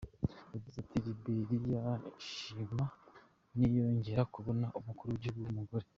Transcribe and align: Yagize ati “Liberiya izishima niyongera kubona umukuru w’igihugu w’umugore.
Yagize 0.53 0.77
ati 0.83 0.97
“Liberiya 1.05 1.81
izishima 2.09 2.85
niyongera 3.55 4.21
kubona 4.33 4.67
umukuru 4.79 5.09
w’igihugu 5.11 5.41
w’umugore. 5.47 5.85